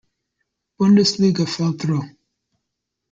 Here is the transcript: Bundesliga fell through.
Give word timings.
Bundesliga 0.79 1.45
fell 1.45 1.73
through. 1.73 2.01